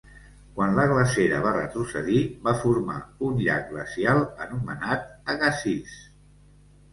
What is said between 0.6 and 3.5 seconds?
la glacera va retrocedir, va formar un